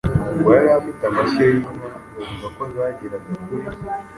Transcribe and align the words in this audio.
ngo 0.37 0.47
yari 0.55 0.69
afite 0.79 1.01
amashyo 1.09 1.41
y’inka, 1.49 1.73
bavuga 2.19 2.47
ko 2.55 2.61
zageraga 2.73 3.29
kuri 3.45 3.67